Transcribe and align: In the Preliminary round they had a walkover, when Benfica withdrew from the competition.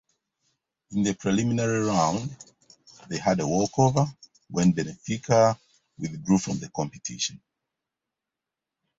In 0.93 1.03
the 1.03 1.13
Preliminary 1.13 1.85
round 1.85 2.35
they 3.07 3.19
had 3.19 3.39
a 3.39 3.45
walkover, 3.45 4.07
when 4.49 4.73
Benfica 4.73 5.59
withdrew 5.99 6.39
from 6.39 6.57
the 6.57 6.69
competition. 6.71 7.39